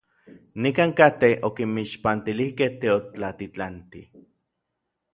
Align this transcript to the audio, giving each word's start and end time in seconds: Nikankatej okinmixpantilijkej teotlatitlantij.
Nikankatej 0.63 1.33
okinmixpantilijkej 1.49 2.71
teotlatitlantij. 2.81 4.05